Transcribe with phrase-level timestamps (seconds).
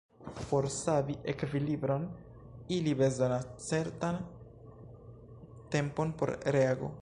[0.49, 2.07] Por savi ekvilibron
[2.79, 4.17] ili bezonas certan
[5.77, 6.89] tempon por reago.